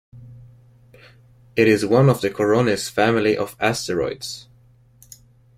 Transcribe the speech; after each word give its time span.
It 1.55 1.67
is 1.67 1.85
one 1.85 2.09
of 2.09 2.21
the 2.21 2.31
Koronis 2.31 2.89
family 2.89 3.37
of 3.37 3.55
asteroids. 3.59 4.47